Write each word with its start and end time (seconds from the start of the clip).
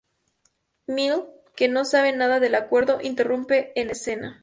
Mill, 0.87 1.25
que 1.55 1.67
no 1.67 1.85
sabe 1.85 2.11
nada 2.11 2.39
del 2.39 2.55
acuerdo, 2.55 2.97
irrumpe 3.03 3.71
en 3.79 3.91
escena. 3.91 4.39